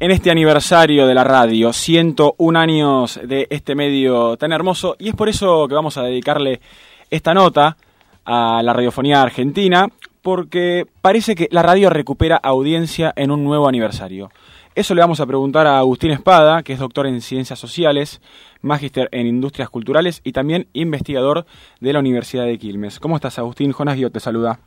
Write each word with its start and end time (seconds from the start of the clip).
en 0.00 0.10
este 0.10 0.30
aniversario 0.30 1.06
de 1.06 1.14
la 1.14 1.24
radio, 1.24 1.74
101 1.74 2.58
años 2.58 3.20
de 3.22 3.46
este 3.50 3.74
medio 3.74 4.38
tan 4.38 4.50
hermoso, 4.50 4.96
y 4.98 5.10
es 5.10 5.14
por 5.14 5.28
eso 5.28 5.68
que 5.68 5.74
vamos 5.74 5.98
a 5.98 6.02
dedicarle 6.02 6.62
esta 7.10 7.34
nota 7.34 7.76
a 8.24 8.62
la 8.62 8.72
radiofonía 8.72 9.20
argentina, 9.20 9.88
porque 10.22 10.86
parece 11.02 11.34
que 11.34 11.48
la 11.50 11.62
radio 11.62 11.90
recupera 11.90 12.36
audiencia 12.36 13.12
en 13.14 13.30
un 13.30 13.44
nuevo 13.44 13.68
aniversario. 13.68 14.30
Eso 14.74 14.94
le 14.94 15.02
vamos 15.02 15.20
a 15.20 15.26
preguntar 15.26 15.66
a 15.66 15.78
Agustín 15.78 16.12
Espada, 16.12 16.62
que 16.62 16.72
es 16.72 16.78
doctor 16.78 17.06
en 17.06 17.20
Ciencias 17.20 17.58
Sociales, 17.58 18.22
magíster 18.62 19.10
en 19.12 19.26
Industrias 19.26 19.68
Culturales 19.68 20.22
y 20.24 20.32
también 20.32 20.66
investigador 20.72 21.44
de 21.80 21.92
la 21.92 21.98
Universidad 21.98 22.46
de 22.46 22.58
Quilmes. 22.58 23.00
¿Cómo 23.00 23.16
estás, 23.16 23.38
Agustín? 23.38 23.72
Jonas 23.72 23.96
Guiot 23.96 24.14
te 24.14 24.20
saluda. 24.20 24.60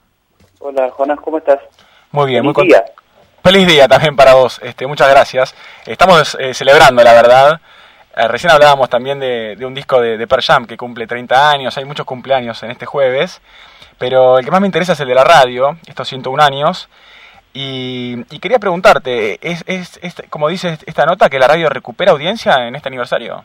Hola, 0.59 0.91
Jonas, 0.91 1.19
¿cómo 1.21 1.39
estás? 1.39 1.59
Muy 2.11 2.29
bien, 2.29 2.43
muy 2.43 2.53
contento. 2.53 3.02
Feliz 3.43 3.67
día 3.67 3.87
también 3.87 4.15
para 4.15 4.35
vos, 4.35 4.59
este, 4.63 4.87
muchas 4.87 5.09
gracias. 5.09 5.53
Estamos 5.85 6.37
eh, 6.39 6.53
celebrando, 6.53 7.03
la 7.03 7.13
verdad. 7.13 7.61
Eh, 8.15 8.27
recién 8.27 8.51
hablábamos 8.51 8.89
también 8.89 9.19
de, 9.19 9.57
un 9.65 9.73
disco 9.73 9.99
de, 9.99 10.17
de 10.17 10.27
Per 10.27 10.41
Jam 10.41 10.65
que 10.65 10.77
cumple 10.77 11.07
30 11.07 11.49
años, 11.51 11.77
hay 11.77 11.85
muchos 11.85 12.05
cumpleaños 12.05 12.63
en 12.63 12.71
este 12.71 12.85
jueves, 12.85 13.41
pero 13.97 14.37
el 14.39 14.45
que 14.45 14.51
más 14.51 14.61
me 14.61 14.67
interesa 14.67 14.93
es 14.93 14.99
el 15.01 15.07
de 15.07 15.15
la 15.15 15.23
radio, 15.23 15.77
estos 15.87 16.07
101 16.07 16.41
años. 16.41 16.89
Y, 17.53 18.23
quería 18.39 18.57
preguntarte, 18.57 19.37
¿es, 19.41 19.63
es, 19.67 19.99
como 20.29 20.49
dice 20.49 20.77
esta 20.85 21.05
nota, 21.05 21.29
que 21.29 21.37
la 21.37 21.47
radio 21.47 21.69
recupera 21.69 22.11
audiencia 22.11 22.67
en 22.67 22.75
este 22.75 22.89
aniversario? 22.89 23.43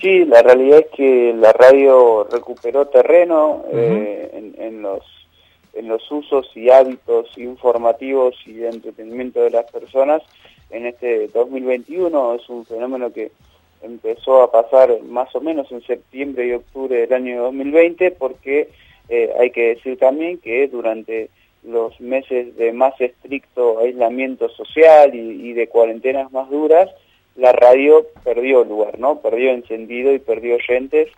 Sí, 0.00 0.24
la 0.24 0.42
realidad 0.42 0.80
es 0.80 0.86
que 0.96 1.34
la 1.36 1.52
radio 1.52 2.26
recuperó 2.30 2.86
terreno 2.86 3.64
eh, 3.70 4.52
en, 4.58 4.82
los 4.82 5.04
en 5.74 5.88
los 5.88 6.10
usos 6.10 6.50
y 6.54 6.70
hábitos 6.70 7.36
informativos 7.36 8.36
y 8.46 8.54
de 8.54 8.68
entretenimiento 8.68 9.40
de 9.40 9.50
las 9.50 9.70
personas 9.70 10.22
en 10.70 10.86
este 10.86 11.28
2021. 11.28 12.34
Es 12.34 12.48
un 12.48 12.66
fenómeno 12.66 13.12
que 13.12 13.32
empezó 13.82 14.42
a 14.42 14.52
pasar 14.52 15.02
más 15.02 15.34
o 15.34 15.40
menos 15.40 15.70
en 15.72 15.82
septiembre 15.82 16.46
y 16.46 16.52
octubre 16.52 16.96
del 16.96 17.12
año 17.12 17.42
2020 17.44 18.12
porque 18.12 18.68
eh, 19.08 19.32
hay 19.38 19.50
que 19.50 19.74
decir 19.74 19.98
también 19.98 20.38
que 20.38 20.68
durante 20.68 21.30
los 21.64 22.00
meses 22.00 22.56
de 22.56 22.72
más 22.72 23.00
estricto 23.00 23.78
aislamiento 23.78 24.48
social 24.48 25.14
y, 25.14 25.52
de 25.52 25.68
cuarentenas 25.68 26.32
más 26.32 26.50
duras, 26.50 26.90
la 27.36 27.52
radio 27.52 28.06
perdió 28.24 28.64
lugar, 28.64 28.98
¿no? 28.98 29.20
Perdió 29.20 29.50
encendido 29.50 30.12
y 30.12 30.18
perdió 30.18 30.56
oyentes 30.56 31.08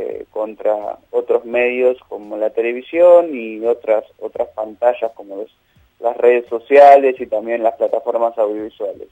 eh, 0.00 0.26
contra 0.30 0.96
otros 1.10 1.44
medios 1.44 1.98
como 2.08 2.36
la 2.36 2.50
televisión 2.50 3.34
y 3.34 3.66
otras 3.66 4.04
otras 4.20 4.46
pantallas 4.54 5.10
como 5.16 5.44
las 5.98 6.16
redes 6.16 6.46
sociales 6.46 7.16
y 7.18 7.26
también 7.26 7.64
las 7.64 7.74
plataformas 7.74 8.38
audiovisuales. 8.38 9.08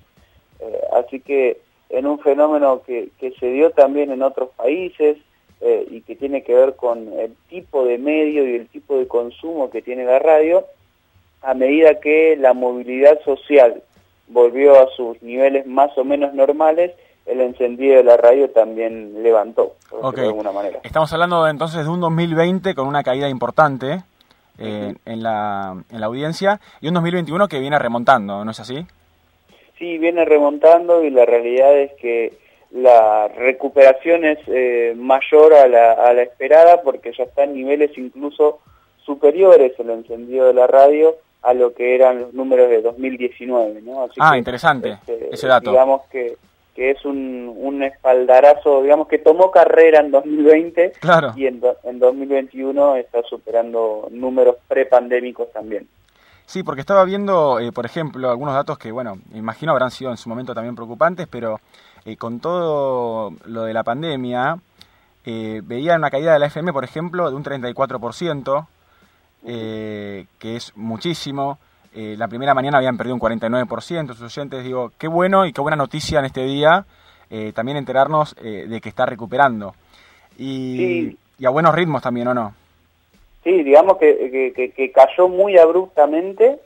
Eh, 0.61 0.81
así 0.93 1.19
que 1.19 1.59
en 1.89 2.07
un 2.07 2.21
fenómeno 2.21 2.83
que, 2.87 3.11
se 3.19 3.51
dio 3.51 3.71
también 3.71 4.13
en 4.13 4.23
otros 4.23 4.51
países 4.51 5.17
eh, 5.61 5.89
y 5.91 6.03
que 6.03 6.15
tiene 6.15 6.45
que 6.45 6.55
ver 6.55 6.77
con 6.77 7.13
el 7.15 7.35
tipo 7.49 7.85
de 7.85 7.99
medio 7.99 8.49
y 8.49 8.55
el 8.55 8.69
tipo 8.69 8.97
de 8.97 9.09
consumo 9.09 9.71
que 9.71 9.83
tiene 9.83 10.05
la 10.05 10.21
radio, 10.21 10.67
a 11.43 11.55
medida 11.55 11.99
que 11.99 12.37
la 12.37 12.55
movilidad 12.55 13.21
social 13.23 13.83
volvió 14.29 14.81
a 14.81 14.89
sus 14.91 15.21
niveles 15.21 15.67
más 15.67 15.99
o 15.99 16.05
menos 16.05 16.33
normales, 16.33 16.93
el 17.27 17.41
encendido 17.41 17.97
de 17.97 18.05
la 18.05 18.17
radio 18.17 18.51
también 18.51 19.23
levantó, 19.23 19.75
de 20.15 20.23
alguna 20.23 20.53
manera. 20.53 20.81
Estamos 20.83 21.13
hablando 21.13 21.47
entonces 21.49 21.85
de 21.85 21.91
un 21.91 22.01
2020 22.01 22.75
con 22.75 22.87
una 22.87 23.03
caída 23.03 23.29
importante 23.29 24.03
eh, 24.59 24.95
en, 25.05 25.23
la, 25.23 25.77
en 25.91 26.01
la 26.01 26.07
audiencia 26.07 26.61
y 26.81 26.89
un 26.89 26.95
2021 26.95 27.49
que 27.49 27.59
viene 27.59 27.79
remontando, 27.79 28.45
¿no 28.45 28.51
es 28.51 28.61
así? 28.61 28.87
Sí, 29.79 29.99
viene 29.99 30.25
remontando 30.25 31.05
y 31.05 31.11
la 31.11 31.27
realidad 31.27 31.77
es 31.77 31.93
que 32.01 32.33
la 32.71 33.29
recuperación 33.29 34.25
es 34.25 34.39
eh, 34.47 34.95
mayor 34.97 35.55
a 35.55 35.69
la, 35.69 35.93
a 35.93 36.13
la 36.13 36.23
esperada 36.23 36.83
porque 36.83 37.13
ya 37.17 37.25
está 37.25 37.45
en 37.45 37.55
niveles 37.55 37.91
incluso 37.99 38.61
superiores 39.05 39.73
el 39.79 39.91
encendido 39.91 40.47
de 40.47 40.55
la 40.55 40.67
radio 40.67 41.17
a 41.43 41.55
lo 41.55 41.75
que 41.75 41.95
eran 41.95 42.21
los 42.21 42.35
números 42.35 42.69
de 42.69 42.83
2019. 42.83 43.83
¿no? 43.83 44.09
ah, 44.19 44.37
interesante 44.37 44.93
este, 44.93 45.29
ese 45.33 45.47
dato. 45.47 45.71
Digamos 45.71 46.03
que 46.07 46.37
que 46.77 46.91
es 46.91 47.05
un, 47.07 47.55
un 47.57 47.83
espaldarazo, 47.83 48.83
digamos 48.83 49.09
que 49.09 49.19
tomó 49.19 49.51
carrera 49.51 50.01
en 50.01 50.11
2020 50.11 50.93
claro. 51.01 51.33
y 51.35 51.47
en, 51.47 51.63
en 51.85 51.99
2021 51.99 52.97
está 52.97 53.23
superando 53.23 54.09
números 54.11 54.57
prepandémicos 54.69 55.51
también. 55.53 55.89
Sí, 56.45 56.63
porque 56.63 56.83
estaba 56.83 57.05
viendo, 57.05 57.59
eh, 57.59 57.73
por 57.73 57.87
ejemplo, 57.87 58.31
algunos 58.31 58.55
datos 58.55 58.79
que, 58.79 58.93
bueno, 58.93 59.19
imagino 59.35 59.73
habrán 59.73 59.91
sido 59.91 60.11
en 60.11 60.19
su 60.19 60.29
momento 60.29 60.55
también 60.55 60.77
preocupantes, 60.77 61.27
pero 61.27 61.59
eh, 62.05 62.17
con 62.17 62.41
todo 62.41 63.33
lo 63.47 63.63
de 63.65 63.73
la 63.73 63.83
pandemia, 63.83 64.59
eh, 65.25 65.61
veía 65.65 65.97
una 65.97 66.11
caída 66.11 66.35
de 66.35 66.39
la 66.39 66.47
FM, 66.47 66.73
por 66.73 66.85
ejemplo, 66.85 67.29
de 67.29 67.37
un 67.37 67.43
34%, 67.43 68.67
eh, 69.45 70.27
que 70.39 70.57
es 70.57 70.77
muchísimo. 70.77 71.59
Eh, 71.97 72.15
la 72.19 72.29
primera 72.29 72.53
mañana 72.53 72.77
habían 72.77 72.99
perdido 72.99 73.15
un 73.15 73.21
49% 73.21 74.09
sus 74.09 74.37
oyentes. 74.37 74.63
Digo, 74.63 74.93
qué 74.99 75.09
bueno 75.09 75.47
y 75.47 75.53
qué 75.55 75.63
buena 75.63 75.79
noticia 75.79 76.19
en 76.19 76.27
este 76.27 76.45
día 76.45 76.85
eh, 77.31 77.53
también 77.55 77.79
enterarnos 77.79 78.37
eh, 78.43 78.67
de 78.69 78.81
que 78.83 78.91
está 78.91 79.07
recuperando. 79.07 79.75
Y, 80.39 81.17
a 81.43 81.49
buenos 81.49 81.75
ritmos 81.75 82.03
también, 82.03 82.29
¿o 82.29 82.35
no? 82.35 82.55
Sí, 83.43 83.63
digamos 83.63 83.97
que, 83.97 84.53
que, 84.77 84.93
cayó 84.93 85.29
muy 85.29 85.57
abruptamente 85.57 86.59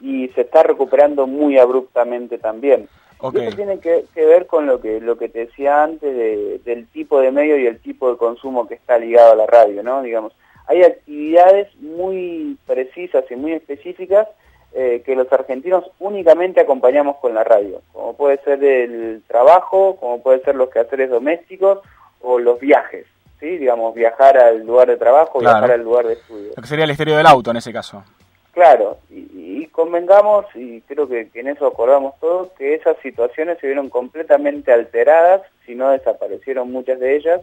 y 0.00 0.28
se 0.28 0.42
está 0.42 0.62
recuperando 0.62 1.26
muy 1.26 1.58
abruptamente 1.58 2.38
también. 2.38 2.88
Y 3.34 3.40
eso 3.40 3.56
tiene 3.56 3.80
que, 3.80 4.06
ver 4.14 4.46
con 4.46 4.66
lo 4.66 4.80
que 4.80 5.00
lo 5.00 5.18
que 5.18 5.28
te 5.28 5.40
decía 5.40 5.82
antes 5.82 6.64
del 6.64 6.86
tipo 6.86 7.20
de 7.20 7.32
medio 7.32 7.58
y 7.58 7.66
el 7.66 7.80
tipo 7.80 8.10
de 8.10 8.16
consumo 8.16 8.68
que 8.68 8.74
está 8.74 8.96
ligado 8.98 9.32
a 9.32 9.36
la 9.36 9.46
radio, 9.46 9.82
¿no? 9.82 10.00
Digamos, 10.02 10.32
hay 10.66 10.84
actividades 10.84 11.74
muy 11.80 12.56
precisas 12.66 13.24
y 13.30 13.36
muy 13.36 13.52
específicas 13.52 14.28
eh, 14.74 15.02
que 15.04 15.16
los 15.16 15.32
argentinos 15.32 15.84
únicamente 15.98 16.60
acompañamos 16.60 17.16
con 17.16 17.34
la 17.34 17.42
radio, 17.42 17.80
como 17.92 18.14
puede 18.14 18.38
ser 18.44 18.62
el 18.62 19.22
trabajo, 19.26 19.96
como 19.96 20.22
puede 20.22 20.40
ser 20.40 20.56
los 20.56 20.68
quehaceres 20.68 21.08
domésticos 21.08 21.78
o 22.20 22.38
los 22.38 22.60
viajes, 22.60 23.06
¿sí? 23.40 23.56
Digamos, 23.56 23.94
viajar 23.94 24.36
al 24.36 24.66
lugar 24.66 24.88
de 24.88 24.98
trabajo, 24.98 25.40
viajar 25.40 25.70
al 25.70 25.82
lugar 25.82 26.06
de 26.06 26.12
estudio. 26.14 26.50
Lo 26.54 26.62
que 26.62 26.68
sería 26.68 26.84
el 26.84 26.90
estéreo 26.90 27.16
del 27.16 27.26
auto 27.26 27.50
en 27.50 27.56
ese 27.56 27.72
caso. 27.72 28.04
Claro, 28.52 28.98
y, 29.08 29.66
convengamos, 29.68 30.44
y 30.54 30.80
creo 30.82 31.08
que, 31.08 31.30
en 31.32 31.48
eso 31.48 31.66
acordamos 31.66 32.14
todos, 32.20 32.48
que 32.58 32.74
esas 32.74 32.96
situaciones 32.98 33.58
se 33.60 33.68
vieron 33.68 33.88
completamente 33.88 34.72
alteradas, 34.72 35.42
si 35.64 35.76
no 35.76 35.90
desaparecieron 35.90 36.70
muchas 36.70 36.98
de 36.98 37.16
ellas, 37.16 37.40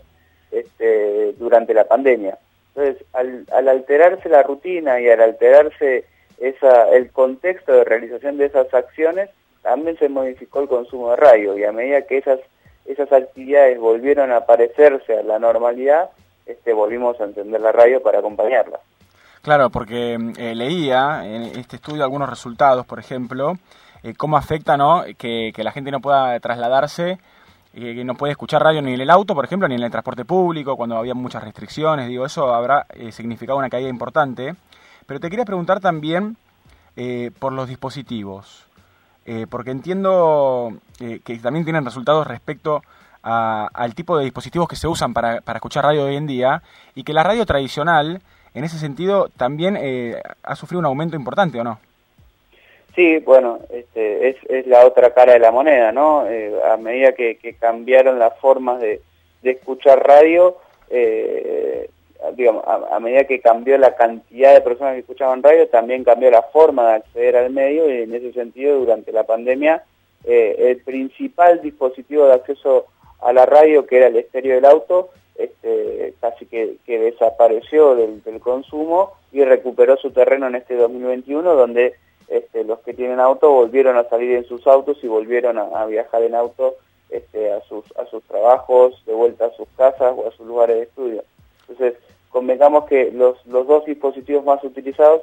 este, 0.52 1.34
durante 1.40 1.74
la 1.74 1.86
pandemia. 1.86 2.38
Entonces, 2.76 3.06
al, 3.14 3.46
al 3.52 3.68
alterarse 3.70 4.28
la 4.28 4.44
rutina 4.44 5.00
y 5.00 5.08
al 5.10 5.22
alterarse 5.22 6.06
esa, 6.38 6.90
el 6.90 7.12
contexto 7.12 7.72
de 7.72 7.84
realización 7.84 8.38
de 8.38 8.46
esas 8.46 8.74
acciones, 8.74 9.30
también 9.62 9.98
se 9.98 10.10
modificó 10.10 10.62
el 10.62 10.68
consumo 10.68 11.12
de 11.12 11.16
radio 11.16 11.58
y 11.58 11.64
a 11.64 11.72
medida 11.72 12.04
que 12.04 12.20
esas, 12.20 12.40
esas 12.86 13.12
actividades 13.12 13.80
volvieron 13.80 14.32
a 14.32 14.46
parecerse 14.46 15.18
a 15.18 15.24
la 15.24 15.40
normalidad, 15.40 16.10
este, 16.46 16.74
volvimos 16.74 17.20
a 17.20 17.24
entender 17.24 17.60
la 17.62 17.72
radio 17.72 18.02
para 18.02 18.20
acompañarla. 18.20 18.80
Claro, 19.42 19.70
porque 19.70 20.18
eh, 20.38 20.56
leía 20.56 21.22
en 21.24 21.44
este 21.44 21.76
estudio 21.76 22.04
algunos 22.04 22.30
resultados, 22.30 22.86
por 22.86 23.00
ejemplo, 23.00 23.54
eh, 24.04 24.14
cómo 24.16 24.38
afecta 24.38 24.78
¿no? 24.78 25.04
que, 25.18 25.52
que, 25.56 25.64
la 25.64 25.72
gente 25.72 25.92
no 25.92 26.00
pueda 26.00 26.40
trasladarse, 26.40 27.20
eh, 27.74 27.96
que 27.96 28.04
no 28.04 28.16
puede 28.16 28.32
escuchar 28.32 28.64
radio 28.64 28.82
ni 28.82 28.94
en 28.94 29.02
el 29.02 29.10
auto, 29.10 29.36
por 29.36 29.46
ejemplo, 29.46 29.68
ni 29.68 29.76
en 29.76 29.84
el 29.84 29.92
transporte 29.92 30.26
público, 30.26 30.76
cuando 30.76 30.98
había 30.98 31.14
muchas 31.14 31.44
restricciones, 31.44 32.08
digo, 32.08 32.26
eso 32.26 32.54
habrá 32.54 32.86
significado 33.12 33.58
una 33.58 33.70
caída 33.70 33.90
importante. 33.90 34.56
Pero 35.06 35.20
te 35.20 35.30
quería 35.30 35.46
preguntar 35.46 35.80
también 35.80 36.36
eh, 36.96 37.32
por 37.40 37.54
los 37.54 37.68
dispositivos, 37.68 38.68
eh, 39.26 39.46
porque 39.50 39.72
entiendo 39.72 40.74
eh, 41.00 41.20
que 41.24 41.38
también 41.38 41.66
tienen 41.66 41.86
resultados 41.86 42.28
respecto 42.28 42.82
al 43.28 43.96
tipo 43.96 44.16
de 44.20 44.24
dispositivos 44.24 44.70
que 44.70 44.76
se 44.76 44.88
usan 44.88 45.12
para, 45.12 45.42
escuchar 45.56 45.84
radio 45.84 46.06
hoy 46.06 46.16
en 46.16 46.28
día 46.28 46.62
y 46.94 47.04
que 47.04 47.12
la 47.12 47.24
radio 47.24 47.44
tradicional, 47.48 48.22
en 48.54 48.64
ese 48.64 48.78
sentido, 48.78 49.30
también 49.36 49.80
ha 50.44 50.56
sufrido 50.56 50.78
un 50.78 50.86
aumento 50.86 51.16
importante, 51.16 51.60
¿o 51.60 51.64
no? 51.64 51.80
Sí, 52.94 53.18
bueno, 53.26 53.58
este, 53.72 54.30
es, 54.30 54.68
la 54.68 54.86
otra 54.86 55.12
cara 55.16 55.34
de 55.34 55.40
la 55.40 55.52
moneda, 55.52 55.92
¿no? 55.92 56.20
a 56.72 56.78
medida 56.78 57.14
que, 57.14 57.56
cambiaron 57.60 58.20
las 58.20 58.38
formas 58.40 58.80
de, 58.80 59.02
de 59.42 59.52
escuchar 59.52 60.06
radio, 60.06 60.58
eh, 60.90 61.90
digamos, 62.36 62.64
a, 62.68 63.00
medida 63.00 63.26
que 63.26 63.40
cambió 63.40 63.78
la 63.78 63.96
cantidad 63.96 64.54
de 64.54 64.62
personas 64.62 64.94
que 64.94 65.00
escuchaban 65.00 65.44
radio, 65.44 65.68
también 65.68 66.04
cambió 66.04 66.30
la 66.32 66.44
forma 66.44 66.88
de 66.90 66.96
acceder 66.96 67.36
al 67.38 67.52
medio 67.52 67.90
y 67.90 68.04
en 68.04 68.14
ese 68.14 68.34
sentido 68.34 68.80
durante 68.80 69.12
la 69.12 69.24
pandemia 69.24 69.84
eh, 70.24 70.72
el 70.72 70.78
principal 70.82 71.62
dispositivo 71.62 72.26
de 72.26 72.34
acceso 72.34 72.88
a 73.22 73.32
la 73.32 73.46
radio, 73.46 73.86
que 73.86 73.98
era 73.98 74.08
el 74.08 74.18
estéreo 74.18 74.56
del 74.56 74.66
auto, 74.66 75.10
este, 75.36 76.14
casi 76.20 76.46
que, 76.46 76.78
desapareció 76.88 77.96
del, 77.96 78.22
consumo 78.40 79.12
y 79.32 79.44
recuperó 79.44 79.98
su 79.98 80.12
terreno 80.12 80.48
en 80.48 80.56
este 80.56 80.76
2021, 80.76 81.56
donde 81.56 81.96
este, 82.28 82.64
los 82.64 82.80
que 82.80 82.94
tienen 82.94 83.20
auto 83.20 83.52
volvieron 83.52 83.98
a 83.98 84.10
salir 84.10 84.32
en 84.32 84.46
sus 84.46 84.66
autos 84.66 84.98
y 85.04 85.08
volvieron 85.08 85.60
a, 85.60 85.86
viajar 85.86 86.24
en 86.24 86.34
auto 86.34 86.76
este, 87.10 87.52
a, 87.52 87.62
sus, 87.62 87.86
a 87.98 88.06
sus 88.08 88.24
trabajos, 88.24 89.04
de 89.06 89.14
vuelta 89.14 89.46
a 89.46 89.52
sus 89.52 89.68
casas 89.78 90.14
o 90.16 90.28
a 90.28 90.32
sus 90.32 90.48
lugares 90.48 90.78
de 90.78 90.84
estudio. 90.84 91.24
Entonces, 91.68 92.00
convengamos 92.36 92.84
que 92.84 93.12
los, 93.14 93.38
los 93.46 93.66
dos 93.66 93.86
dispositivos 93.86 94.44
más 94.44 94.62
utilizados 94.62 95.22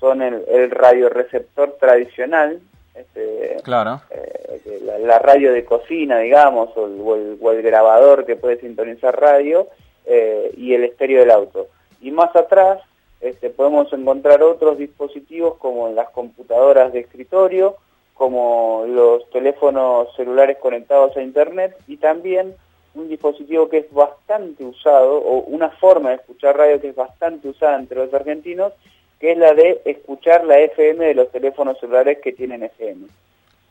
son 0.00 0.22
el, 0.22 0.46
el 0.48 0.70
radioreceptor 0.70 1.76
tradicional, 1.78 2.58
este, 2.94 3.58
claro. 3.62 4.00
Eh, 4.08 4.80
la, 5.04 5.18
radio 5.18 5.52
de 5.52 5.66
cocina, 5.66 6.20
digamos, 6.20 6.70
o 6.74 7.50
el, 7.52 7.62
grabador 7.62 8.24
que 8.24 8.36
puede 8.36 8.58
sintonizar 8.60 9.20
radio, 9.20 9.68
eh, 10.06 10.54
y 10.56 10.72
el 10.72 10.84
estéreo 10.84 11.20
del 11.20 11.32
auto. 11.32 11.66
Y 12.00 12.10
más 12.12 12.34
atrás 12.34 12.80
este, 13.20 13.50
podemos 13.50 13.92
encontrar 13.92 14.42
otros 14.42 14.78
dispositivos 14.78 15.58
como 15.58 15.90
las 15.90 16.08
computadoras 16.12 16.94
de 16.94 17.00
escritorio, 17.00 17.76
como 18.14 18.86
los 18.88 19.28
teléfonos 19.28 20.08
celulares 20.16 20.56
conectados 20.56 21.14
a 21.14 21.20
Internet 21.20 21.76
y 21.86 21.98
también 21.98 22.54
un 22.94 23.08
dispositivo 23.08 23.68
que 23.68 23.78
es 23.78 23.92
bastante 23.92 24.64
usado, 24.64 25.18
o 25.18 25.40
una 25.44 25.70
forma 25.70 26.10
de 26.10 26.16
escuchar 26.16 26.56
radio 26.56 26.80
que 26.80 26.88
es 26.88 26.96
bastante 26.96 27.48
usada 27.48 27.76
entre 27.78 27.98
los 27.98 28.12
argentinos, 28.14 28.72
que 29.18 29.32
es 29.32 29.38
la 29.38 29.54
de 29.54 29.80
escuchar 29.84 30.44
la 30.44 30.58
FM 30.60 31.04
de 31.04 31.14
los 31.14 31.30
teléfonos 31.30 31.78
celulares 31.80 32.18
que 32.22 32.32
tienen 32.32 32.62
FM. 32.62 33.06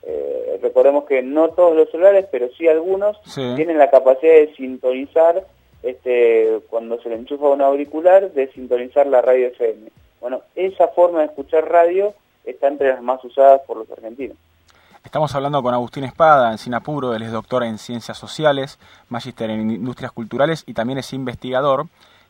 Eh, 0.06 0.60
recordemos 0.62 1.06
que 1.06 1.22
no 1.22 1.50
todos 1.50 1.76
los 1.76 1.90
celulares, 1.90 2.26
pero 2.32 2.50
sí 2.58 2.68
algunos, 2.68 3.18
tienen 3.34 3.78
la 3.78 3.90
capacidad 3.90 4.34
de 4.34 4.54
sintonizar, 4.56 5.46
este, 5.82 6.60
cuando 6.70 7.02
se 7.02 7.10
le 7.10 7.16
enchufa 7.16 7.50
un 7.50 7.62
auricular, 7.62 8.32
de 8.32 8.52
sintonizar 8.52 9.08
la 9.08 9.22
radio 9.22 9.48
FM. 9.48 9.90
Bueno, 10.20 10.42
esa 10.56 10.90
forma 10.90 11.20
de 11.20 11.26
escuchar 11.26 11.70
radio 11.70 12.14
está 12.46 12.68
entre 12.68 12.90
las 12.90 13.02
más 13.02 13.24
usadas 13.24 13.62
por 13.68 13.78
los 13.78 13.90
argentinos. 13.92 14.38
Estamos 15.04 15.36
hablando 15.36 15.62
con 15.62 15.74
Agustín 15.74 16.06
Espada, 16.06 16.52
en 16.52 16.58
Sinapuro, 16.58 17.14
él 17.14 17.24
es 17.24 17.32
doctor 17.32 17.64
en 17.66 17.78
Ciencias 17.78 18.18
Sociales, 18.18 18.80
magíster 19.10 19.50
en 19.50 19.70
Industrias 19.70 20.14
Culturales 20.14 20.64
y 20.66 20.74
también 20.74 20.98
es 20.98 21.12
investigador. 21.12 21.88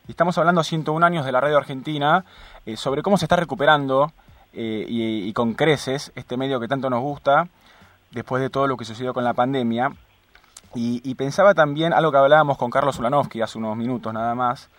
Estamos 0.08 0.38
hablando 0.40 0.64
101 0.64 1.06
años 1.06 1.24
de 1.24 1.32
la 1.32 1.40
radio 1.40 1.58
argentina, 1.58 2.26
eh, 2.66 2.76
sobre 2.76 3.04
cómo 3.04 3.18
se 3.18 3.26
está 3.26 3.36
recuperando 3.36 4.12
eh, 4.54 4.86
y, 4.90 5.32
con 5.34 5.54
creces 5.54 6.12
este 6.16 6.36
medio 6.36 6.60
que 6.60 6.68
tanto 6.68 6.90
nos 6.90 7.02
gusta, 7.02 7.48
después 8.12 8.42
de 8.42 8.50
todo 8.50 8.68
lo 8.68 8.76
que 8.76 8.86
sucedió 8.86 9.14
con 9.14 9.24
la 9.24 9.36
pandemia. 9.36 9.94
Y, 10.74 11.14
pensaba 11.14 11.54
también 11.54 11.94
algo 11.94 12.12
que 12.12 12.18
hablábamos 12.18 12.58
con 12.58 12.72
Carlos 12.72 12.98
Ulanovsky 12.98 13.42
hace 13.42 13.60
unos 13.60 13.78
minutos 13.78 14.12
nada 14.12 14.34
más, 14.34 14.72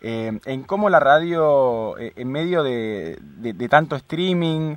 eh, 0.00 0.40
en 0.46 0.62
cómo 0.62 0.88
la 0.88 0.98
radio, 0.98 1.96
en 1.98 2.32
medio 2.32 2.62
de, 2.62 3.18
tanto 3.68 3.96
streaming, 3.96 4.76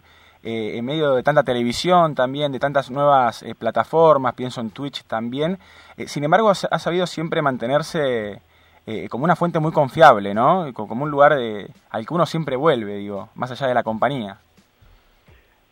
en 0.50 0.86
medio 0.86 1.16
de 1.16 1.24
tanta 1.24 1.44
televisión 1.44 2.16
también, 2.16 2.52
de 2.52 2.60
tantas 2.60 2.90
nuevas 2.90 3.44
plataformas, 3.60 4.34
pienso 4.34 4.62
en 4.62 4.70
Twitch 4.70 5.04
también, 5.04 5.60
sin 6.06 6.24
embargo 6.24 6.50
ha 6.50 6.80
sabido 6.80 7.06
siempre 7.06 7.42
mantenerse 7.42 8.42
eh, 8.90 9.10
como 9.10 9.26
una 9.26 9.36
fuente 9.36 9.60
muy 9.60 9.74
confiable, 9.74 10.34
¿no? 10.34 10.72
Como 10.74 11.04
un 11.04 11.12
lugar 11.12 11.36
de, 11.36 11.68
al 11.90 12.08
que 12.08 12.14
uno 12.14 12.26
siempre 12.26 12.56
vuelve, 12.56 12.96
digo, 12.96 13.28
más 13.36 13.52
allá 13.52 13.68
de 13.68 13.74
la 13.74 13.84
compañía. 13.84 14.38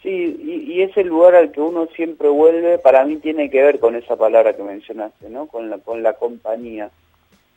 Sí, 0.04 0.38
y, 0.44 0.82
ese 0.82 1.06
lugar 1.06 1.34
al 1.34 1.54
que 1.54 1.62
uno 1.62 1.88
siempre 1.96 2.28
vuelve, 2.28 2.78
para 2.78 3.06
mí 3.06 3.16
tiene 3.16 3.50
que 3.50 3.64
ver 3.64 3.80
con 3.80 3.96
esa 3.96 4.18
palabra 4.18 4.54
que 4.54 4.64
mencionaste, 4.64 5.30
¿no? 5.30 5.48
Con 5.48 5.70
la, 5.70 5.78
con 5.78 6.04
la 6.04 6.14
compañía. 6.14 6.90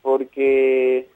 Porque 0.00 1.09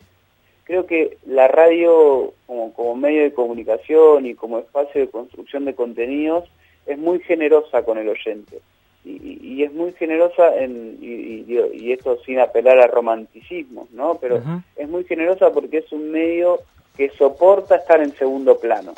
creo 0.73 0.87
que 0.87 1.19
la 1.27 1.49
radio 1.49 2.33
como, 2.47 2.73
como 2.73 2.97
medio 2.97 3.25
de 3.25 3.35
comunicación 3.35 4.25
y 4.25 4.35
como 4.35 4.59
espacio 4.59 5.03
de 5.03 5.11
construcción 5.11 5.67
de 5.67 5.75
contenidos 5.75 6.49
es 6.87 6.97
muy 6.97 7.21
generosa 7.21 7.83
con 7.83 7.99
el 7.99 8.09
oyente 8.09 8.63
y, 9.05 9.63
es 9.63 9.73
muy 9.75 9.93
generosa 9.93 10.57
en, 10.57 10.97
y, 11.03 11.93
esto 11.93 12.19
sin 12.25 12.39
apelar 12.39 12.79
a 12.79 12.87
romanticismo, 12.87 13.87
¿no? 13.93 14.17
Pero 14.19 14.41
es 14.77 14.89
muy 14.89 15.05
generosa 15.05 15.53
porque 15.53 15.79
es 15.79 15.93
un 15.93 16.11
medio 16.11 16.61
que 16.97 17.11
soporta 17.11 17.77
estar 17.77 18.01
en 18.01 18.17
segundo 18.17 18.59
plano, 18.59 18.95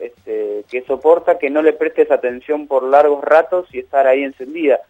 este, 0.00 0.64
que 0.70 0.80
soporta 0.82 1.38
que 1.38 1.50
no 1.50 1.60
le 1.60 1.74
prestes 1.74 2.10
atención 2.10 2.66
por 2.66 2.84
largos 2.84 3.22
ratos 3.22 3.68
y 3.74 3.80
estar 3.80 4.06
ahí 4.06 4.22
encendida. 4.22 4.80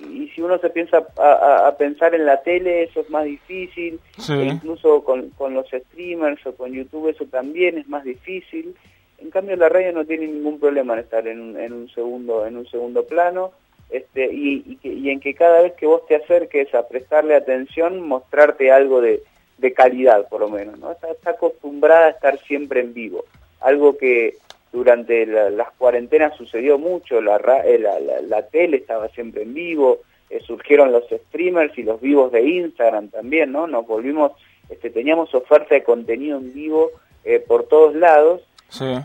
Y, 0.00 0.28
si 0.28 0.40
uno 0.40 0.58
se 0.58 0.70
piensa 0.70 1.06
a, 1.16 1.74
pensar 1.78 2.14
en 2.14 2.26
la 2.26 2.42
tele, 2.42 2.84
eso 2.84 3.00
es 3.00 3.10
más 3.10 3.24
difícil, 3.24 4.00
e 4.28 4.44
incluso 4.44 5.02
con, 5.04 5.30
con 5.30 5.54
los 5.54 5.66
streamers 5.68 6.44
o 6.46 6.54
con 6.54 6.72
YouTube 6.72 7.08
eso 7.08 7.24
también 7.26 7.78
es 7.78 7.88
más 7.88 8.04
difícil. 8.04 8.74
En 9.18 9.30
cambio 9.30 9.56
la 9.56 9.68
radio 9.68 9.92
no 9.92 10.04
tiene 10.04 10.26
ningún 10.26 10.60
problema 10.60 10.94
en 10.94 11.00
estar 11.00 11.26
en 11.26 11.58
en 11.58 11.72
un 11.72 11.88
segundo 11.90 12.46
en 12.46 12.56
un 12.56 12.66
segundo 12.68 13.04
plano 13.04 13.52
este, 13.90 14.26
y, 14.32 14.78
y, 14.82 15.10
en 15.10 15.18
que 15.20 15.34
cada 15.34 15.62
vez 15.62 15.72
que 15.74 15.86
vos 15.86 16.06
te 16.06 16.16
acerques 16.16 16.74
a 16.74 16.86
prestarle 16.86 17.34
atención, 17.34 18.06
mostrarte 18.06 18.70
algo 18.70 19.00
de, 19.00 19.22
de 19.56 19.72
calidad, 19.72 20.28
por 20.28 20.40
lo 20.40 20.50
menos, 20.50 20.78
¿no? 20.78 20.92
Está, 20.92 21.30
acostumbrada 21.30 22.06
a 22.06 22.10
estar 22.10 22.38
siempre 22.40 22.80
en 22.80 22.92
vivo, 22.92 23.24
algo 23.60 23.96
que 23.96 24.36
durante 24.72 25.26
las 25.26 25.70
cuarentenas 25.72 26.36
sucedió 26.36 26.78
mucho, 26.78 27.20
la, 27.20 27.36
eh, 27.64 27.78
la, 27.78 27.98
la, 28.20 28.46
tele 28.48 28.78
estaba 28.78 29.08
siempre 29.08 29.42
en 29.42 29.54
vivo, 29.54 30.00
eh, 30.30 30.40
surgieron 30.40 30.92
los 30.92 31.04
streamers 31.08 31.76
y 31.78 31.82
los 31.82 32.00
vivos 32.00 32.32
de 32.32 32.42
Instagram 32.42 33.08
también, 33.08 33.52
¿no? 33.52 33.66
Nos 33.66 33.86
volvimos, 33.86 34.32
este, 34.68 34.90
teníamos 34.90 35.34
oferta 35.34 35.74
de 35.74 35.82
contenido 35.82 36.38
en 36.38 36.52
vivo 36.52 36.90
eh, 37.24 37.40
por 37.40 37.64
todos 37.64 37.94
lados, 37.94 38.42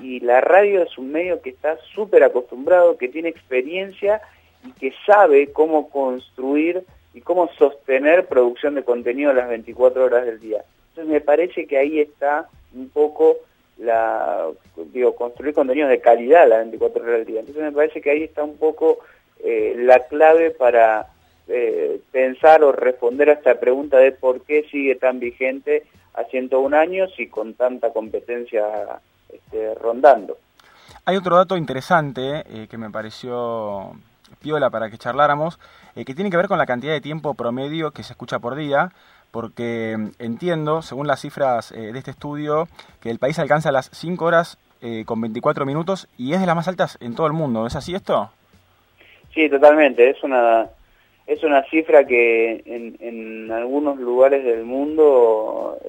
y 0.02 0.20
la 0.20 0.42
radio 0.42 0.84
es 0.84 0.98
un 0.98 1.14
medio 1.14 1.42
que 1.42 1.52
está 1.52 1.78
súper 1.96 2.26
acostumbrado, 2.26 2.98
que 2.98 3.08
tiene 3.08 3.30
experiencia 3.30 4.22
y 4.68 4.72
que 4.74 4.94
sabe 5.06 5.54
cómo 5.54 5.90
construir 5.90 6.84
y 7.14 7.22
cómo 7.22 7.50
sostener 7.58 8.28
producción 8.28 8.76
de 8.76 8.84
contenido 8.84 9.32
las 9.32 9.48
24 9.48 10.04
horas 10.04 10.26
del 10.26 10.42
día. 10.42 10.66
Entonces 10.90 11.14
me 11.14 11.22
parece 11.22 11.66
que 11.66 11.78
ahí 11.78 12.02
está 12.02 12.50
un 12.74 12.90
poco 12.90 13.38
la, 13.78 14.48
digo, 14.94 15.16
construir 15.16 15.54
contenidos 15.54 15.90
de 15.90 16.02
calidad 16.02 16.48
las 16.48 16.60
24 16.60 17.04
horas 17.04 17.18
del 17.18 17.26
día. 17.26 17.40
Entonces 17.40 17.64
me 17.64 17.72
parece 17.72 18.02
que 18.02 18.12
ahí 18.12 18.24
está 18.24 18.44
un 18.44 18.58
poco 18.58 19.00
eh, 19.44 19.76
la 19.78 20.00
clave 20.08 20.52
para 20.52 21.08
eh, 21.48 22.00
pensar 22.12 22.64
o 22.64 22.72
responder 22.72 23.30
a 23.30 23.34
esta 23.34 23.60
pregunta 23.60 23.98
de 23.98 24.12
por 24.12 24.42
qué 24.42 24.64
sigue 24.72 24.96
tan 24.96 25.20
vigente 25.20 25.84
a 26.14 26.24
101 26.24 26.78
años 26.78 27.12
y 27.18 27.28
con 27.28 27.54
tanta 27.56 27.92
competencia 27.92 28.66
este, 29.30 29.76
rondando. 29.76 30.38
Hay 31.06 31.18
otro 31.18 31.36
dato 31.36 31.58
interesante 31.58 32.44
eh, 32.48 32.68
que 32.70 32.78
me 32.78 32.90
pareció 32.90 33.92
piola 34.42 34.70
para 34.70 34.90
que 34.90 34.98
charláramos, 34.98 35.60
eh, 35.96 36.06
que 36.06 36.16
tiene 36.16 36.30
que 36.30 36.38
ver 36.38 36.48
con 36.48 36.58
la 36.58 36.66
cantidad 36.66 36.94
de 36.94 37.02
tiempo 37.02 37.34
promedio 37.34 37.92
que 37.92 38.04
se 38.04 38.14
escucha 38.14 38.40
por 38.40 38.56
día, 38.56 38.92
porque 39.34 39.96
mm, 39.98 40.10
entiendo, 40.20 40.84
según 40.84 41.08
las 41.08 41.20
cifras 41.20 41.72
eh, 41.72 41.92
de 41.92 41.98
este 41.98 42.12
estudio, 42.12 42.68
que 43.02 43.10
el 43.10 43.20
país 43.20 43.40
alcanza 43.40 43.72
las 43.72 43.90
5 43.92 44.24
horas 44.24 44.60
eh, 44.82 45.04
con 45.06 45.20
24 45.20 45.66
minutos 45.66 46.08
y 46.18 46.34
es 46.34 46.40
de 46.40 46.46
las 46.46 46.56
más 46.56 46.68
altas 46.68 46.98
en 47.02 47.16
todo 47.16 47.26
el 47.28 47.34
mundo. 47.34 47.66
¿Es 47.66 47.76
así 47.76 47.96
esto? 47.96 48.30
Sí, 49.34 49.50
totalmente. 49.50 50.10
Es 50.10 50.24
una 50.24 50.70
es 51.26 51.42
una 51.42 51.64
cifra 51.64 52.06
que 52.06 52.62
en, 52.66 52.98
en 53.00 53.50
algunos 53.50 53.98
lugares 53.98 54.44
del 54.44 54.66
mundo, 54.66 55.80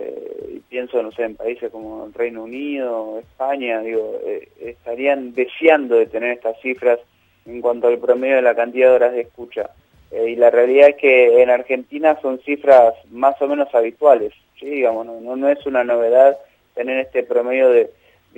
pienso, 0.69 1.03
no 1.03 1.11
sé, 1.11 1.25
en 1.25 1.35
países 1.35 1.73
como 1.73 2.07
el 2.07 2.15
Reino 2.15 2.45
Unido, 2.45 3.19
España, 3.19 3.81
digo, 3.81 4.21
estarían 4.61 5.35
deseando 5.35 5.97
de 5.97 6.07
tener 6.07 6.31
estas 6.31 6.59
cifras 6.61 7.01
en 7.47 7.61
cuanto 7.61 7.89
al 7.89 7.99
promedio 7.99 8.37
de 8.37 8.43
la 8.43 8.55
cantidad 8.55 8.91
de 8.91 8.95
horas 8.95 9.13
de 9.13 9.23
escucha. 9.23 9.71
Eh, 10.15 10.31
y 10.31 10.37
la 10.37 10.51
realidad 10.51 10.91
es 10.91 10.97
que 10.97 11.43
en 11.43 11.51
Argentina 11.51 12.17
son 12.23 12.39
cifras 12.41 12.95
más 13.11 13.41
o 13.43 13.49
menos 13.49 13.75
habituales, 13.75 14.33
¿sí? 14.61 14.67
digamos, 14.67 15.05
no, 15.07 15.37
no, 15.37 15.49
es 15.49 15.67
una 15.67 15.83
novedad 15.83 16.39
tener 16.75 16.99
este 16.99 17.25
promedio 17.25 17.69
de, 17.71 17.91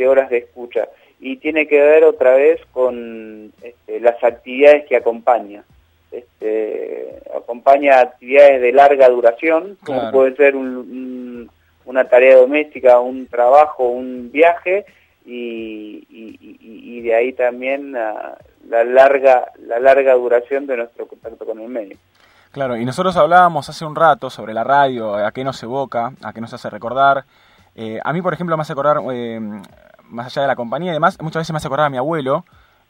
horas 0.09 0.31
de 0.31 0.39
escucha. 0.39 0.89
Y 1.21 1.37
tiene 1.37 1.67
que 1.67 1.79
ver 1.79 2.05
otra 2.05 2.35
vez 2.35 2.61
con 2.73 3.53
este, 3.63 4.01
las 4.01 4.23
actividades 4.25 4.87
que 4.87 4.97
acompaña. 4.97 5.65
Este, 6.11 7.19
acompaña 7.35 8.01
actividades 8.01 8.63
de 8.63 8.73
larga 8.73 9.11
duración, 9.11 9.77
como 9.85 10.11
puede 10.13 10.35
ser 10.37 10.57
una 10.57 12.09
tarea 12.09 12.37
doméstica, 12.37 13.01
un 13.01 13.27
trabajo, 13.27 13.89
un 13.89 14.31
viaje, 14.33 14.87
y, 15.27 16.07
y, 16.09 17.01
de 17.01 17.15
ahí 17.15 17.33
también 17.33 17.95
la, 18.69 18.85
larga, 18.85 19.53
la 19.67 19.81
larga 19.81 20.15
duración 20.15 20.67
de 20.67 20.77
nuestro 20.77 21.07
contacto 21.07 21.45
con 21.45 21.61
el 21.61 21.69
medio. 21.69 21.97
Claro, 22.51 22.77
y 22.77 22.85
nosotros 22.85 23.17
hablábamos 23.17 23.69
hace 23.69 23.85
un 23.85 23.95
rato 23.95 24.31
sobre 24.31 24.55
la 24.55 24.65
radio, 24.65 25.15
a 25.15 25.31
qué 25.33 25.45
nos 25.45 25.63
evoca, 25.63 26.13
a 26.23 26.33
qué 26.33 26.41
nos 26.41 26.53
hace 26.55 26.71
recordar. 26.71 27.25
Eh, 27.75 28.01
a 28.03 28.13
mí, 28.13 28.23
por 28.23 28.33
ejemplo, 28.33 28.57
me 28.57 28.63
hace 28.63 28.73
acordar, 28.73 28.99
eh, 29.13 29.41
más 30.05 30.27
allá 30.27 30.43
de 30.43 30.49
la 30.49 30.57
compañía 30.57 30.93
y 30.93 30.95
demás, 30.95 31.19
muchas 31.21 31.41
veces 31.41 31.53
me 31.53 31.59
hace 31.59 31.67
acordar 31.67 31.87
a 31.87 31.91
mi 31.91 31.99
abuelo, 31.99 32.45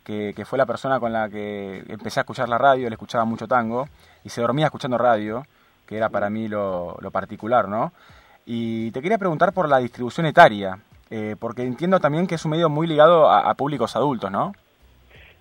que, 0.05 0.33
que, 0.37 0.45
fue 0.45 0.57
la 0.57 0.67
persona 0.67 1.01
con 1.01 1.13
la 1.13 1.29
que 1.29 1.83
empecé 1.89 2.21
a 2.21 2.23
escuchar 2.23 2.49
la 2.49 2.59
radio, 2.59 2.89
le 2.89 2.95
escuchaba 2.95 3.25
mucho 3.25 3.49
tango, 3.49 3.89
y 4.23 4.29
se 4.29 4.41
dormía 4.41 4.67
escuchando 4.67 4.99
radio, 4.99 5.45
que 5.85 5.97
era 5.97 6.11
para 6.11 6.31
mí 6.31 6.47
lo, 6.47 6.97
lo 7.01 7.11
particular, 7.11 7.69
¿no? 7.69 7.93
Y 8.45 8.93
te 8.93 9.03
quería 9.03 9.19
preguntar 9.19 9.53
por 9.53 9.69
la 9.69 9.79
distribución 9.79 10.27
etaria. 10.27 10.79
Eh, 11.11 11.37
porque 11.39 11.63
entiendo 11.63 12.01
también 12.01 12.27
que 12.27 12.35
es 12.35 12.45
un 12.45 12.51
medio 12.51 12.69
muy 12.69 12.87
ligado 12.87 13.31
a, 13.31 13.55
públicos 13.55 13.95
adultos, 13.95 14.31
¿no? 14.31 14.53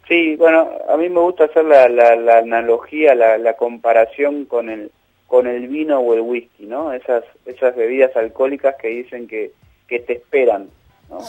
Sí, 0.07 0.35
bueno, 0.35 0.69
a 0.88 0.97
mí 0.97 1.09
me 1.09 1.19
gusta 1.19 1.45
hacer 1.45 1.65
la, 1.65 1.89
la, 1.89 2.38
analogía, 2.38 3.15
la, 3.15 3.38
la, 3.38 3.53
comparación 3.53 4.45
con 4.45 4.69
el 4.69 4.91
con 5.27 5.47
el 5.47 5.67
vino 5.67 6.00
o 6.00 6.13
el 6.13 6.21
whisky, 6.21 6.65
¿no? 6.65 6.93
Esas 6.93 7.24
esas 7.47 7.75
bebidas 7.75 8.15
alcohólicas 8.15 8.75
que 8.75 8.89
dicen 8.89 9.27
que, 9.27 9.51
que 9.88 10.00
te 10.00 10.13
esperan, 10.13 10.69
¿no? 11.09 11.19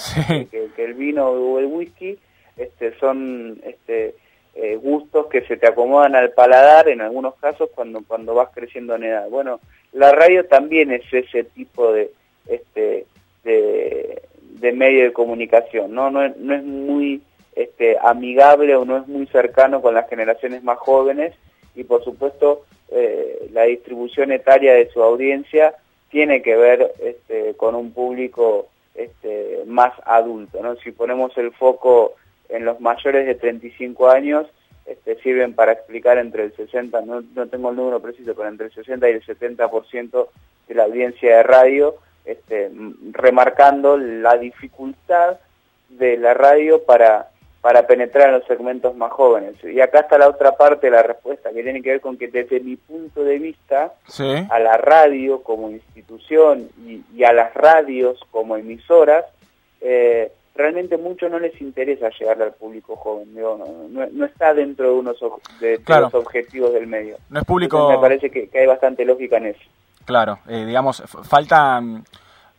Que, 0.50 0.68
el 0.76 0.94
vino 0.94 1.26
o 1.28 1.58
el 1.58 1.66
whisky 1.66 2.18
este, 2.58 2.92
son 2.98 3.58
este, 3.64 4.14
eh, 4.54 4.76
gustos 4.76 5.26
que 5.28 5.40
se 5.42 5.56
te 5.56 5.66
acomodan 5.66 6.14
al 6.14 6.32
paladar 6.32 6.90
en 6.90 7.00
algunos 7.00 7.34
casos 7.36 7.70
cuando 7.74 8.02
cuando 8.06 8.34
vas 8.34 8.50
creciendo 8.52 8.94
en 8.94 9.04
edad. 9.04 9.30
Bueno, 9.30 9.60
la 9.92 10.12
radio 10.12 10.44
también 10.44 10.92
es 10.92 11.10
ese 11.10 11.44
tipo 11.44 11.92
de 11.92 12.10
este 12.46 13.06
de, 13.42 14.22
de 14.40 14.72
medio 14.72 15.04
de 15.04 15.12
comunicación, 15.14 15.94
¿no? 15.94 16.10
No 16.10 16.22
es, 16.22 16.36
no 16.36 16.54
es 16.54 16.62
muy 16.62 17.22
este, 17.56 17.96
amigable 18.00 18.76
o 18.76 18.84
no 18.84 18.98
es 18.98 19.08
muy 19.08 19.26
cercano 19.28 19.80
con 19.82 19.94
las 19.94 20.08
generaciones 20.08 20.62
más 20.62 20.78
jóvenes 20.78 21.34
y 21.74 21.84
por 21.84 22.04
supuesto 22.04 22.66
eh, 22.90 23.48
la 23.52 23.62
distribución 23.62 24.30
etaria 24.30 24.74
de 24.74 24.88
su 24.90 25.02
audiencia 25.02 25.74
tiene 26.10 26.42
que 26.42 26.54
ver 26.54 26.92
este, 27.00 27.54
con 27.56 27.74
un 27.74 27.92
público 27.92 28.68
este, 28.94 29.62
más 29.66 29.92
adulto. 30.04 30.62
¿no? 30.62 30.76
Si 30.76 30.92
ponemos 30.92 31.36
el 31.38 31.50
foco 31.52 32.14
en 32.48 32.64
los 32.64 32.80
mayores 32.80 33.26
de 33.26 33.34
35 33.34 34.08
años, 34.10 34.46
este, 34.84 35.16
sirven 35.16 35.54
para 35.54 35.72
explicar 35.72 36.18
entre 36.18 36.44
el 36.44 36.54
60, 36.54 37.00
no, 37.00 37.22
no 37.34 37.46
tengo 37.48 37.70
el 37.70 37.76
número 37.76 38.00
preciso, 38.00 38.34
pero 38.36 38.48
entre 38.48 38.66
el 38.66 38.72
60 38.72 39.08
y 39.08 39.12
el 39.14 39.24
70% 39.24 40.28
de 40.68 40.74
la 40.74 40.84
audiencia 40.84 41.38
de 41.38 41.42
radio, 41.42 41.96
este, 42.24 42.70
remarcando 43.12 43.96
la 43.96 44.36
dificultad 44.36 45.38
de 45.88 46.16
la 46.16 46.34
radio 46.34 46.84
para 46.84 47.30
para 47.66 47.84
penetrar 47.84 48.28
en 48.28 48.34
los 48.34 48.44
segmentos 48.44 48.94
más 48.94 49.10
jóvenes. 49.10 49.56
Y 49.64 49.80
acá 49.80 49.98
está 49.98 50.16
la 50.16 50.28
otra 50.28 50.52
parte 50.52 50.86
de 50.86 50.92
la 50.92 51.02
respuesta, 51.02 51.50
que 51.50 51.64
tiene 51.64 51.82
que 51.82 51.90
ver 51.90 52.00
con 52.00 52.16
que 52.16 52.28
desde 52.28 52.60
mi 52.60 52.76
punto 52.76 53.24
de 53.24 53.40
vista, 53.40 53.92
a 54.50 54.58
la 54.60 54.76
radio 54.76 55.42
como 55.42 55.70
institución 55.70 56.68
y, 56.86 57.24
a 57.24 57.32
las 57.32 57.52
radios 57.54 58.20
como 58.30 58.56
emisoras, 58.56 59.24
eh, 59.80 60.30
realmente 60.54 60.96
mucho 60.96 61.28
no 61.28 61.40
les 61.40 61.60
interesa 61.60 62.08
llegarle 62.10 62.44
al 62.44 62.52
público 62.52 62.94
joven. 62.94 63.34
no, 63.34 64.24
está 64.24 64.54
dentro 64.54 64.86
de, 64.86 64.92
unos, 64.92 65.18
de, 65.58 65.80
los 65.88 66.14
objetivos 66.14 66.72
del 66.72 66.86
medio. 66.86 67.16
No 67.30 67.40
es 67.40 67.44
público... 67.44 67.90
me 67.90 67.98
parece 67.98 68.30
que, 68.30 68.48
hay 68.56 68.66
bastante 68.66 69.04
lógica 69.04 69.38
en 69.38 69.46
eso. 69.46 69.64
Claro, 70.04 70.38
eh, 70.48 70.64
digamos, 70.64 71.02
faltan, 71.28 72.04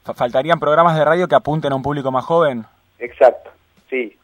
faltarían 0.03 0.59
programas 0.59 0.97
de 0.97 1.05
radio 1.05 1.29
que 1.29 1.35
apunten 1.35 1.71
a 1.71 1.77
un 1.77 1.81
público 1.81 2.11
más 2.11 2.25
joven. 2.25 2.65
Exacto, 2.99 3.51
sí, 3.89 4.17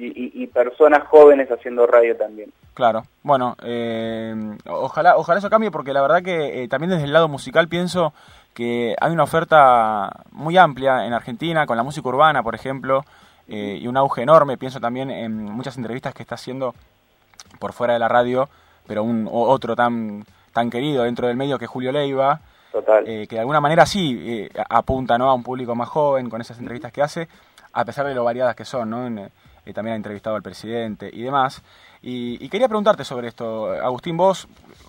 y, 0.00 0.46
personas 0.46 1.06
jóvenes 1.08 1.50
haciendo 1.50 1.86
radio 1.86 2.16
también. 2.16 2.52
Claro, 2.74 3.02
bueno, 3.22 3.56
eh, 3.62 4.34
ojalá, 4.66 5.16
ojalá 5.16 5.38
eso 5.38 5.50
cambie 5.50 5.70
porque 5.70 5.92
la 5.92 6.02
verdad 6.02 6.22
que 6.22 6.62
eh, 6.62 6.68
también 6.68 6.90
desde 6.90 7.04
el 7.04 7.12
lado 7.12 7.28
musical 7.28 7.68
pienso 7.68 8.12
que 8.54 8.96
hay 9.00 9.12
una 9.12 9.24
oferta 9.24 10.24
muy 10.32 10.56
amplia 10.56 11.06
en 11.06 11.12
Argentina 11.12 11.66
con 11.66 11.76
la 11.76 11.82
música 11.82 12.08
urbana, 12.08 12.42
por 12.42 12.54
ejemplo, 12.54 13.04
eh, 13.48 13.78
y 13.80 13.86
un 13.86 13.96
auge 13.96 14.22
enorme. 14.22 14.56
Pienso 14.56 14.80
también 14.80 15.10
en 15.10 15.44
muchas 15.44 15.76
entrevistas 15.76 16.14
que 16.14 16.22
está 16.22 16.34
haciendo 16.36 16.74
por 17.58 17.72
fuera 17.72 17.92
de 17.92 17.98
la 17.98 18.08
radio, 18.08 18.48
pero 18.86 19.02
un 19.02 19.28
otro 19.30 19.76
tan 19.76 20.24
tan 20.52 20.68
querido 20.68 21.04
dentro 21.04 21.28
del 21.28 21.36
medio 21.36 21.58
que 21.58 21.66
es 21.66 21.70
Julio 21.70 21.92
Leiva, 21.92 22.40
Total. 22.72 23.04
que 23.04 23.28
de 23.28 23.38
alguna 23.38 23.60
manera 23.60 23.86
sí 23.86 24.48
apunta 24.68 25.16
¿no? 25.16 25.30
a 25.30 25.34
un 25.34 25.44
público 25.44 25.76
más 25.76 25.88
joven 25.88 26.28
con 26.28 26.40
esas 26.40 26.58
entrevistas 26.58 26.90
que 26.90 27.00
hace, 27.00 27.28
a 27.72 27.84
pesar 27.84 28.06
de 28.06 28.14
lo 28.14 28.24
variadas 28.24 28.56
que 28.56 28.64
son, 28.64 28.90
¿no? 28.90 29.28
Eh, 29.64 29.72
también 29.72 29.94
ha 29.94 29.96
entrevistado 29.96 30.36
al 30.36 30.42
presidente 30.42 31.10
y 31.12 31.22
demás. 31.22 31.62
Y, 32.02 32.48
quería 32.48 32.68
preguntarte 32.68 33.04
sobre 33.04 33.28
esto, 33.28 33.72
Agustín, 33.72 34.16
vos, 34.16 34.48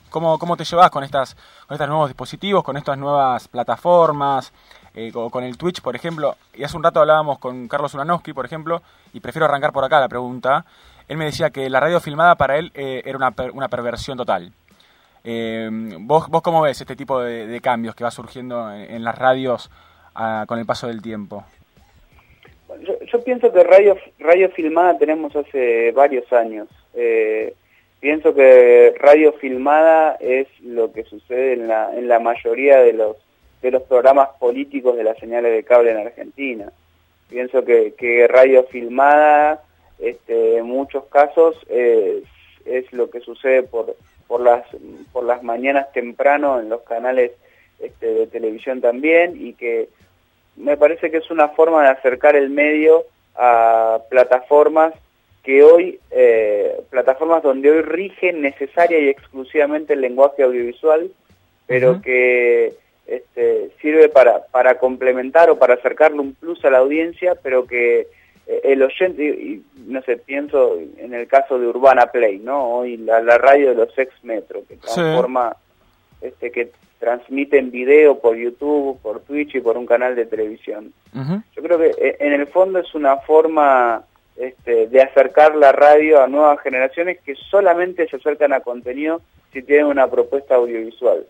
¿cómo, 0.09 0.39
cómo 0.39 0.55
te 0.55 0.63
llevas 0.63 0.89
con, 0.89 1.03
estas, 1.03 1.35
con 1.67 1.75
estos 1.75 1.87
nuevos 1.87 2.09
dispositivos, 2.09 2.63
con 2.63 2.77
estas 2.77 2.97
nuevas 2.97 3.47
plataformas, 3.49 4.53
eh, 4.93 5.11
con, 5.11 5.43
el 5.43 5.57
Twitch, 5.57 5.81
por 5.81 5.95
ejemplo? 5.95 6.37
Y 6.53 6.63
hace 6.63 6.77
un 6.77 6.83
rato 6.83 7.01
hablábamos 7.01 7.37
con 7.39 7.67
Carlos 7.67 7.93
Ulanowski, 7.93 8.33
por 8.33 8.45
ejemplo, 8.45 8.81
y 9.13 9.19
prefiero 9.19 9.45
arrancar 9.45 9.73
por 9.73 9.83
acá 9.83 9.99
la 9.99 10.07
pregunta. 10.07 10.65
Él 11.09 11.17
me 11.17 11.25
decía 11.25 11.49
que 11.49 11.69
la 11.69 11.81
radio 11.81 11.99
filmada 11.99 12.35
para 12.35 12.57
él 12.57 12.71
eh, 12.73 13.01
era 13.05 13.17
una, 13.17 13.33
una 13.53 13.67
perversión 13.67 14.17
total. 14.17 14.53
¿vos, 15.23 16.29
¿Vos 16.29 16.41
cómo 16.41 16.61
ves 16.61 16.81
este 16.81 16.95
tipo 16.95 17.19
de, 17.19 17.59
cambios 17.61 17.93
que 17.93 18.03
va 18.03 18.09
surgiendo 18.09 18.71
en, 18.73 19.03
las 19.03 19.15
radios 19.15 19.69
ah, 20.15 20.45
con 20.47 20.57
el 20.57 20.65
paso 20.65 20.87
del 20.87 21.01
tiempo? 21.01 21.45
Yo, 23.11 23.23
pienso 23.23 23.51
que 23.51 23.63
radio, 23.63 23.97
radio 24.19 24.49
filmada 24.49 24.97
tenemos 24.97 25.35
hace 25.35 25.91
varios 25.91 26.31
años. 26.33 26.67
Eh, 26.93 27.53
pienso 27.99 28.33
que 28.33 28.93
radio 28.99 29.33
filmada 29.33 30.17
es 30.19 30.47
lo 30.61 30.91
que 30.91 31.03
sucede 31.03 31.53
en 31.53 31.67
la, 31.67 31.95
en 31.95 32.07
la 32.07 32.19
mayoría 32.19 32.79
de 32.79 32.93
los, 32.93 33.17
de 33.61 33.71
los 33.71 33.83
programas 33.83 34.29
políticos 34.39 34.97
de 34.97 35.03
las 35.03 35.17
señales 35.17 35.51
de 35.53 35.63
cable 35.63 35.91
en 35.91 35.97
Argentina. 35.97 36.71
Pienso 37.29 37.63
que, 37.63 38.27
radio 38.29 38.65
filmada, 38.65 39.63
este, 39.99 40.57
en 40.57 40.65
muchos 40.65 41.05
casos, 41.05 41.55
es, 41.69 42.23
es 42.65 42.91
lo 42.91 43.09
que 43.09 43.21
sucede 43.21 43.63
por, 43.63 43.95
por, 44.27 44.41
las, 44.41 44.65
por 45.13 45.23
las 45.23 45.41
mañanas 45.43 45.91
temprano 45.93 46.59
en 46.59 46.69
los 46.69 46.81
canales 46.81 47.31
este, 47.79 48.05
de 48.05 48.27
televisión 48.27 48.79
también 48.79 49.35
y 49.35 49.53
que 49.53 49.89
me 50.61 50.77
parece 50.77 51.11
que 51.11 51.17
es 51.17 51.29
una 51.31 51.49
forma 51.49 51.83
de 51.83 51.89
acercar 51.89 52.35
el 52.35 52.49
medio 52.49 53.05
a 53.35 53.99
plataformas 54.09 54.93
que 55.43 55.63
hoy, 55.63 55.99
eh, 56.11 56.79
plataformas 56.89 57.41
donde 57.41 57.71
hoy 57.71 57.81
rige 57.81 58.31
necesaria 58.31 58.99
y 58.99 59.09
exclusivamente 59.09 59.93
el 59.93 60.01
lenguaje 60.01 60.43
audiovisual, 60.43 61.09
pero 61.65 62.01
que 62.01 62.73
este, 63.07 63.71
sirve 63.81 64.09
para, 64.09 64.45
para 64.45 64.77
complementar 64.77 65.49
o 65.49 65.57
para 65.57 65.75
acercarle 65.75 66.19
un 66.19 66.35
plus 66.35 66.63
a 66.63 66.69
la 66.69 66.77
audiencia, 66.77 67.35
pero 67.41 67.65
que 67.65 68.07
eh, 68.45 68.61
el 68.63 68.83
oyente, 68.83 69.23
y, 69.23 69.63
no 69.87 70.01
sé, 70.03 70.17
pienso 70.17 70.77
en 70.97 71.13
el 71.13 71.27
caso 71.27 71.57
de 71.57 71.67
Urbana 71.67 72.07
Play, 72.07 72.37
¿no? 72.37 72.75
Hoy 72.75 72.97
la, 72.97 73.21
radio 73.37 73.69
de 73.69 73.75
los 73.75 73.97
ex 73.97 74.13
metro, 74.23 74.63
que 74.67 74.75
transforma, 74.75 75.55
este, 76.21 76.51
que 76.51 76.71
transmiten 77.01 77.71
video 77.71 78.19
por 78.19 78.37
YouTube, 78.37 79.01
por 79.01 79.21
Twitch 79.21 79.55
y 79.55 79.59
por 79.59 79.75
un 79.75 79.87
canal 79.87 80.15
de 80.15 80.27
televisión. 80.27 80.93
Yo 81.55 81.63
creo 81.63 81.79
que 81.79 81.87
eh, 81.97 82.17
en 82.19 82.31
el 82.31 82.45
fondo 82.47 82.77
es 82.77 82.93
una 82.93 83.17
forma 83.17 84.05
este, 84.37 84.87
de 84.87 85.01
acercar 85.01 85.55
la 85.55 85.71
radio 85.71 86.21
a 86.21 86.27
nuevas 86.27 86.61
generaciones 86.61 87.19
que 87.25 87.33
solamente 87.35 88.07
se 88.07 88.17
acercan 88.17 88.53
a 88.53 88.59
contenido 88.59 89.19
si 89.51 89.63
tienen 89.63 89.87
una 89.87 90.07
propuesta 90.07 90.55
audiovisual. 90.55 91.25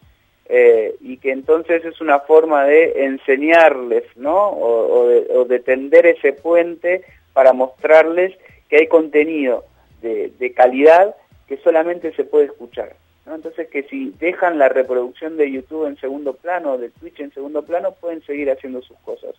Eh, 0.54 0.96
y 1.00 1.16
que 1.18 1.32
entonces 1.32 1.86
es 1.86 2.02
una 2.02 2.20
forma 2.20 2.66
de 2.66 3.06
enseñarles, 3.06 4.04
¿no? 4.18 4.50
O, 4.50 5.46
de, 5.48 5.60
tender 5.60 6.06
ese 6.06 6.34
puente 6.34 7.06
para 7.32 7.54
mostrarles 7.54 8.38
que 8.68 8.78
hay 8.78 8.88
contenido 8.88 9.64
de 10.02 10.54
calidad 10.54 11.16
que 11.48 11.58
solamente 11.58 12.14
se 12.14 12.26
puede 12.26 12.46
escuchar. 12.46 12.96
Entonces 13.26 13.70
que 13.70 13.84
si 13.84 14.10
dejan 14.20 14.58
la 14.58 14.70
reproducción 14.70 15.38
de 15.38 15.52
YouTube 15.52 15.88
en 15.88 15.98
segundo 15.98 16.34
plano, 16.34 16.78
de 16.78 16.90
Twitch 16.90 17.20
en 17.20 17.34
segundo 17.34 17.64
plano, 17.64 17.94
pueden 17.94 18.22
seguir 18.24 18.50
haciendo 18.50 18.82
sus 18.82 18.98
cosas. 19.00 19.36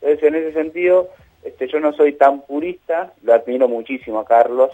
Entonces 0.00 0.22
en 0.28 0.34
ese 0.34 0.52
sentido, 0.52 1.10
este, 1.44 1.68
yo 1.68 1.80
no 1.80 1.92
soy 1.92 2.14
tan 2.14 2.40
purista, 2.42 3.12
lo 3.22 3.34
admiro 3.34 3.68
muchísimo 3.68 4.20
a 4.20 4.24
Carlos, 4.24 4.70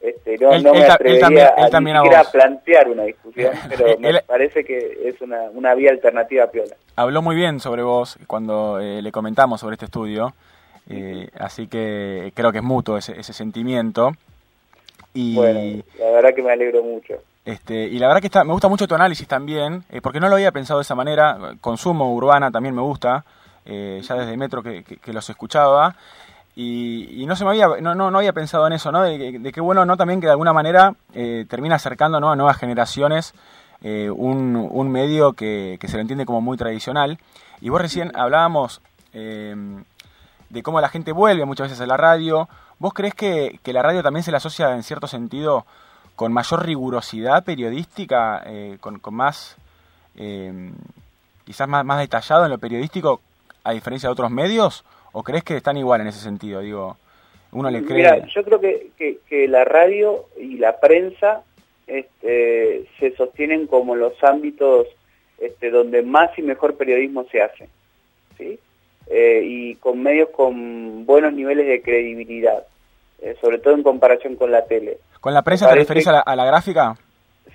este, 0.00 0.36
no, 0.36 0.50
me 0.50 0.84
atrevería 0.84 1.54
a, 1.56 1.80
ni 1.80 1.92
siquiera 1.92 2.24
plantear 2.30 2.90
una 2.90 3.04
discusión, 3.04 3.52
pero 3.70 3.98
me 3.98 4.20
parece 4.22 4.62
que 4.62 5.08
es 5.08 5.18
una, 5.22 5.44
una 5.52 5.74
vía 5.74 5.90
alternativa 5.90 6.46
piola. 6.48 6.76
Habló 6.96 7.22
muy 7.22 7.36
bien 7.36 7.58
sobre 7.58 7.82
vos 7.82 8.18
cuando 8.26 8.80
eh, 8.80 9.00
le 9.00 9.12
comentamos 9.12 9.60
sobre 9.60 9.74
este 9.74 9.86
estudio, 9.86 10.34
eh, 10.90 11.28
así 11.38 11.68
que 11.68 12.32
creo 12.34 12.52
que 12.52 12.58
es 12.58 12.64
mutuo 12.64 12.98
ese, 12.98 13.18
ese 13.18 13.32
sentimiento. 13.32 14.12
Y... 15.14 15.36
Bueno, 15.36 15.82
la 15.98 16.10
verdad 16.10 16.34
que 16.34 16.42
me 16.42 16.52
alegro 16.52 16.82
mucho. 16.82 17.14
Este, 17.44 17.74
y 17.74 17.98
la 17.98 18.06
verdad 18.06 18.22
que 18.22 18.28
está, 18.28 18.42
me 18.42 18.52
gusta 18.52 18.68
mucho 18.68 18.88
tu 18.88 18.94
análisis 18.94 19.28
también, 19.28 19.84
eh, 19.90 20.00
porque 20.00 20.18
no 20.18 20.28
lo 20.28 20.36
había 20.36 20.52
pensado 20.52 20.78
de 20.78 20.82
esa 20.82 20.94
manera. 20.94 21.56
Consumo 21.60 22.14
urbana 22.14 22.50
también 22.50 22.74
me 22.74 22.80
gusta, 22.80 23.24
eh, 23.66 24.00
ya 24.02 24.14
desde 24.14 24.36
Metro 24.36 24.62
que, 24.62 24.98
los 25.06 25.28
escuchaba. 25.28 25.94
Y, 26.56 27.24
no 27.26 27.34
se 27.36 27.44
me 27.44 27.50
había, 27.50 27.68
no, 27.80 27.94
no, 27.94 28.10
no 28.10 28.18
había 28.18 28.32
pensado 28.32 28.66
en 28.66 28.74
eso, 28.74 28.92
¿no? 28.92 29.02
De, 29.02 29.50
qué 29.52 29.60
bueno, 29.60 29.84
¿no? 29.84 29.96
También 29.96 30.20
que 30.20 30.26
de 30.26 30.32
alguna 30.32 30.52
manera 30.52 30.94
eh, 31.12 31.44
termina 31.48 31.74
acercando 31.74 32.16
a 32.16 32.36
nuevas 32.36 32.56
generaciones 32.56 33.34
un, 33.82 34.66
un, 34.70 34.90
medio 34.90 35.34
que, 35.34 35.78
se 35.82 35.96
lo 35.96 36.00
entiende 36.00 36.24
como 36.24 36.40
muy 36.40 36.56
tradicional. 36.56 37.18
Y 37.60 37.68
vos 37.68 37.82
recién 37.82 38.12
hablábamos 38.14 38.80
de 39.12 40.62
cómo 40.62 40.80
la 40.80 40.88
gente 40.88 41.12
vuelve 41.12 41.44
muchas 41.44 41.66
veces 41.66 41.82
a 41.82 41.86
la 41.86 41.98
radio. 41.98 42.48
¿Vos 42.78 42.94
crees 42.94 43.14
que, 43.14 43.60
que 43.62 43.74
la 43.74 43.82
radio 43.82 44.02
también 44.02 44.22
se 44.22 44.30
le 44.30 44.38
asocia 44.38 44.74
en 44.74 44.82
cierto 44.84 45.06
sentido 45.06 45.66
con 46.16 46.32
mayor 46.32 46.64
rigurosidad 46.64 47.44
periodística, 47.44 48.42
eh, 48.46 48.78
con, 48.80 49.00
más, 49.10 49.56
eh, 50.16 50.70
quizás 51.44 51.68
más, 51.68 51.84
más 51.84 51.98
detallado 51.98 52.44
en 52.44 52.50
lo 52.50 52.58
periodístico, 52.58 53.20
a 53.64 53.72
diferencia 53.72 54.08
de 54.08 54.12
otros 54.12 54.30
medios? 54.30 54.84
¿O 55.12 55.22
crees 55.22 55.44
que 55.44 55.56
están 55.56 55.76
igual 55.76 56.00
en 56.00 56.08
ese 56.08 56.20
sentido? 56.20 56.60
Digo, 56.60 56.96
uno 57.52 57.70
le 57.70 57.84
cree. 57.84 57.96
Mira, 57.96 58.26
yo 58.26 58.44
creo 58.44 58.60
que, 58.60 58.90
que, 59.28 59.48
la 59.48 59.64
radio 59.64 60.26
y 60.36 60.58
la 60.58 60.78
prensa 60.80 61.42
este, 61.86 62.86
se 62.98 63.14
sostienen 63.16 63.66
como 63.66 63.94
los 63.94 64.22
ámbitos 64.22 64.88
este, 65.38 65.70
donde 65.70 66.02
más 66.02 66.36
y 66.38 66.42
mejor 66.42 66.76
periodismo 66.76 67.24
se 67.30 67.42
hace, 67.42 67.68
¿sí? 68.38 68.58
Eh, 69.06 69.42
y 69.44 69.74
con 69.76 70.02
medios 70.02 70.30
con 70.30 71.04
buenos 71.04 71.32
niveles 71.32 71.66
de 71.66 71.82
credibilidad, 71.82 72.66
eh, 73.20 73.36
sobre 73.40 73.58
todo 73.58 73.74
en 73.74 73.82
comparación 73.82 74.36
con 74.36 74.50
la 74.50 74.64
tele. 74.64 74.98
¿Con 75.24 75.32
la 75.32 75.40
prensa 75.40 75.70
te 75.70 75.76
referís 75.76 76.06
a 76.06 76.36
la, 76.36 76.44
gráfica? 76.44 76.94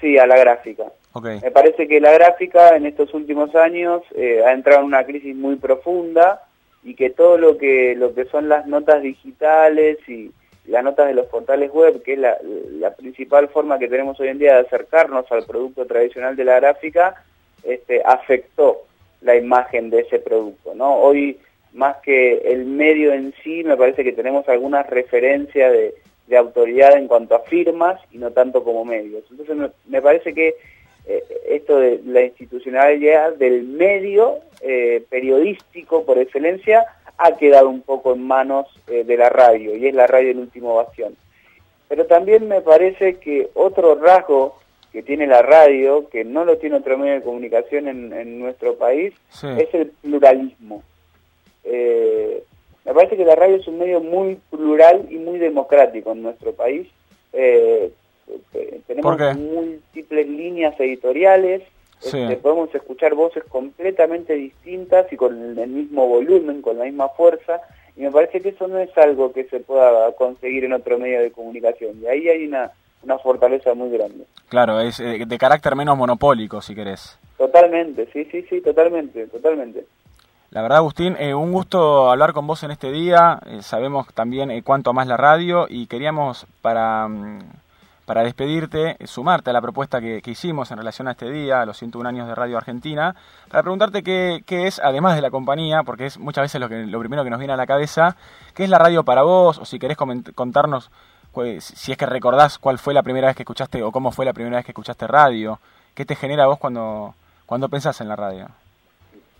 Sí, 0.02 0.18
a 0.18 0.26
la 0.26 0.40
gráfica. 0.40 0.86
Me 1.22 1.52
parece 1.52 1.88
que 1.88 2.02
la 2.02 2.12
gráfica 2.12 2.76
en 2.76 2.88
estos 2.88 3.14
últimos 3.14 3.54
años 3.54 4.02
eh, 4.16 4.42
ha 4.44 4.54
entrado 4.54 4.80
en 4.80 4.88
una 4.88 5.04
crisis 5.04 5.36
muy 5.36 5.56
profunda 5.58 6.42
y 6.84 6.96
que 6.96 7.12
todo 7.12 7.38
lo 7.38 7.60
que 7.60 7.94
lo 7.96 8.16
que 8.16 8.26
son 8.26 8.50
las 8.50 8.66
notas 8.66 9.04
digitales 9.04 10.00
y 10.08 10.32
las 10.66 10.84
notas 10.84 11.10
de 11.10 11.14
los 11.14 11.28
portales 11.28 11.72
web, 11.72 12.02
que 12.02 12.14
es 12.14 12.20
la, 12.20 12.40
la 12.80 12.96
principal 12.96 13.50
forma 13.50 13.78
que 13.78 13.88
tenemos 13.88 14.20
hoy 14.20 14.30
en 14.30 14.40
día 14.40 14.56
de 14.56 14.62
acercarnos 14.62 15.32
al 15.32 15.46
producto 15.46 15.86
tradicional 15.86 16.36
de 16.36 16.46
la 16.46 16.56
gráfica, 16.56 17.24
este, 17.62 18.02
afectó 18.04 18.78
la 19.22 19.36
imagen 19.36 19.92
de 19.92 20.00
ese 20.00 20.18
producto. 20.18 20.74
¿no? 20.74 20.96
Hoy, 20.96 21.38
más 21.74 21.98
que 21.98 22.38
el 22.52 22.66
medio 22.66 23.14
en 23.14 23.32
sí, 23.44 23.64
me 23.64 23.78
parece 23.78 24.04
que 24.04 24.14
tenemos 24.14 24.50
alguna 24.50 24.82
referencia 24.82 25.70
de, 25.70 25.94
autoridad 26.38 26.98
en 26.98 27.08
cuanto 27.08 27.36
a 27.36 27.40
firmas 27.40 28.00
y 28.12 28.18
no 28.18 28.32
tanto 28.32 28.64
como 28.64 28.86
medios. 28.86 29.24
Entonces, 29.32 29.72
me, 29.88 30.02
parece 30.02 30.34
que 30.34 30.56
eh, 31.06 31.24
esto 31.50 31.78
de 31.80 32.02
la 32.06 32.22
institucionalidad 32.22 33.36
del 33.36 33.64
medio 33.64 34.40
eh, 34.62 35.04
periodístico 35.10 36.06
por 36.06 36.18
excelencia 36.18 36.86
ha 37.18 37.36
quedado 37.36 37.70
un 37.70 37.82
poco 37.82 38.14
en 38.14 38.26
manos 38.26 38.68
eh, 38.88 39.04
de 39.04 39.18
la 39.18 39.30
radio, 39.30 39.76
y 39.76 39.88
es 39.88 39.94
la 39.94 40.08
radio 40.08 40.32
el 40.32 40.40
último 40.40 40.76
bastión. 40.76 41.16
Pero 41.88 42.06
también 42.06 42.48
me 42.48 42.62
parece 42.62 43.16
que 43.16 43.50
otro 43.56 43.96
rasgo 43.96 44.58
que 44.94 45.04
tiene 45.04 45.28
la 45.28 45.42
radio, 45.42 46.08
que 46.10 46.24
no 46.24 46.46
lo 46.46 46.58
tiene 46.58 46.78
otro 46.78 46.98
medio 46.98 47.16
de 47.16 47.22
comunicación 47.22 47.88
en, 47.88 48.40
nuestro 48.40 48.76
país, 48.76 49.14
es 49.58 49.74
el 49.74 49.92
pluralismo. 50.02 50.82
Eh, 51.64 52.44
me 52.86 52.94
parece 52.94 53.18
que 53.18 53.26
la 53.26 53.36
radio 53.36 53.58
es 53.58 53.68
un 53.68 53.78
medio 53.78 54.00
muy 54.02 54.40
plural 54.50 55.08
y 55.10 55.18
muy 55.18 55.38
democrático 55.38 56.12
en 56.12 56.24
nuestro 56.24 56.54
país. 56.54 56.88
Eh, 57.34 57.92
eh, 58.54 58.82
tenemos 58.88 59.38
múltiples 59.38 60.28
líneas 60.28 60.80
editoriales, 60.80 61.64
este, 62.02 62.38
podemos 62.38 62.74
escuchar 62.74 63.14
voces 63.14 63.44
completamente 63.44 64.34
distintas 64.34 65.12
y 65.12 65.18
con 65.18 65.60
el 65.60 65.68
mismo 65.68 66.08
volumen, 66.08 66.62
con 66.62 66.78
la 66.78 66.86
misma 66.86 67.10
fuerza, 67.10 67.62
y 67.98 68.02
me 68.02 68.12
parece 68.12 68.40
que 68.40 68.50
eso 68.50 68.68
no 68.68 68.80
es 68.80 68.98
algo 68.98 69.34
que 69.34 69.44
se 69.46 69.60
pueda 69.60 70.12
conseguir 70.14 70.64
en 70.64 70.74
otro 70.74 70.98
medio 70.98 71.22
de 71.22 71.32
comunicación. 71.32 72.00
Y 72.02 72.08
ahí 72.08 72.30
hay 72.30 72.48
una 72.48 72.72
una 73.04 73.18
fortaleza 73.20 73.74
muy 73.74 73.90
grande. 73.90 74.26
Claro, 74.50 74.80
es 74.80 75.00
eh, 75.00 75.24
de 75.26 75.38
carácter 75.38 75.76
menos 75.76 75.98
monopólico, 75.98 76.62
si 76.62 76.76
querés. 76.76 77.18
Totalmente, 77.38 78.08
sí, 78.12 78.26
sí, 78.26 78.46
sí, 78.50 78.62
totalmente, 78.62 79.28
totalmente. 79.28 79.86
La 80.52 80.64
verdad, 80.64 80.80
Agustín, 80.80 81.16
eh, 81.20 81.36
un 81.36 81.52
gusto 81.52 82.10
hablar 82.10 82.34
con 82.34 82.48
vos 82.48 82.64
en 82.64 82.72
este 82.72 82.92
día. 82.92 83.40
Eh, 83.46 83.62
sabemos 83.62 84.08
también 84.16 84.50
cuánto 84.64 84.94
más 84.94 85.06
la 85.06 85.16
radio 85.16 85.68
y 85.70 85.86
queríamos, 85.86 86.48
para, 86.64 87.08
mm, 87.08 87.40
para 88.06 88.24
despedirte, 88.24 88.98
sumarte 89.06 89.52
a 89.52 89.54
la 89.54 89.62
propuesta 89.62 90.02
que, 90.02 90.24
hicimos 90.26 90.72
en 90.72 90.80
relación 90.80 91.08
a 91.08 91.12
este 91.12 91.30
día, 91.30 91.62
a 91.62 91.66
los 91.68 91.78
101 91.78 92.08
años 92.08 92.28
de 92.28 92.34
Radio 92.34 92.58
Argentina, 92.58 93.16
para 93.50 93.62
preguntarte 93.62 94.02
qué, 94.02 94.44
qué, 94.48 94.66
es, 94.66 94.80
además 94.80 95.16
de 95.16 95.22
la 95.22 95.30
compañía, 95.30 95.84
porque 95.84 96.08
es 96.08 96.18
muchas 96.18 96.44
veces 96.44 96.60
lo, 96.60 96.68
que, 96.68 96.88
lo 96.88 97.00
primero 97.00 97.24
que 97.24 97.30
nos 97.30 97.38
viene 97.38 97.54
a 97.54 97.58
la 97.58 97.68
cabeza, 97.68 98.16
qué 98.56 98.64
es 98.64 98.70
la 98.72 98.80
radio 98.80 99.04
para 99.04 99.22
vos, 99.22 99.60
o 99.60 99.66
si 99.66 99.78
querés 99.78 99.98
contarnos 99.98 100.90
si 101.60 101.92
es 101.92 101.98
que 101.98 102.06
recordás 102.06 102.58
cuál 102.58 102.80
fue 102.80 102.94
la 102.94 103.04
primera 103.04 103.28
vez 103.28 103.36
que 103.36 103.44
escuchaste 103.44 103.84
o 103.84 103.92
cómo 103.92 104.12
fue 104.12 104.26
la 104.26 104.34
primera 104.34 104.58
vez 104.58 104.66
que 104.66 104.72
escuchaste 104.72 105.08
radio, 105.08 105.60
¿qué 105.94 106.06
te 106.06 106.16
genera 106.16 106.48
vos 106.48 106.58
cuando, 106.58 107.14
cuando 107.46 107.70
pensás 107.70 108.02
en 108.02 108.10
la 108.10 108.16
radio? 108.16 108.50